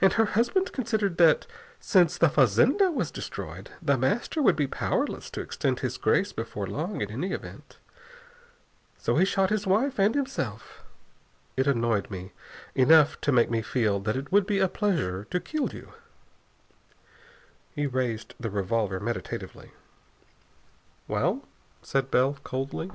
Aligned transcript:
And 0.00 0.12
her 0.12 0.26
husband 0.26 0.70
considered 0.70 1.16
that, 1.18 1.44
since 1.80 2.16
the 2.16 2.28
fazenda 2.28 2.88
was 2.92 3.10
destroyed, 3.10 3.68
The 3.82 3.98
Master 3.98 4.40
would 4.40 4.54
be 4.54 4.68
powerless 4.68 5.28
to 5.30 5.40
extend 5.40 5.80
his 5.80 5.96
grace 5.98 6.32
before 6.32 6.68
long, 6.68 7.00
in 7.00 7.10
any 7.10 7.32
event. 7.32 7.78
So 8.96 9.16
he 9.16 9.24
shot 9.24 9.50
his 9.50 9.66
wife 9.66 9.98
and 9.98 10.14
himself. 10.14 10.84
It 11.56 11.66
annoyed 11.66 12.12
me 12.12 12.30
enough 12.76 13.20
to 13.22 13.32
make 13.32 13.50
me 13.50 13.60
feel 13.60 13.98
that 14.02 14.14
it 14.14 14.30
would 14.30 14.46
be 14.46 14.60
a 14.60 14.68
pleasure 14.68 15.24
to 15.32 15.40
kill 15.40 15.68
you." 15.70 15.92
He 17.74 17.88
raised 17.88 18.36
the 18.38 18.50
revolver 18.50 19.00
meditatively. 19.00 19.72
"Well?" 21.08 21.42
said 21.82 22.12
Bell 22.12 22.38
coldly. 22.44 22.92